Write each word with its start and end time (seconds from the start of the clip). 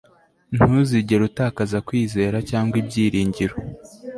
ntuzigere 0.53 1.21
utakaza 1.29 1.77
kwizera 1.87 2.37
cyangwa 2.49 2.75
ibyiringiro 2.81 3.55